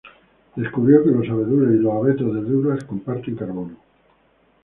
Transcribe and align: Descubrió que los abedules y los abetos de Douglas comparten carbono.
Descubrió 0.55 1.03
que 1.03 1.11
los 1.11 1.29
abedules 1.29 1.75
y 1.79 1.83
los 1.83 1.93
abetos 1.93 2.33
de 2.33 2.41
Douglas 2.41 2.83
comparten 2.85 3.35
carbono. 3.35 3.77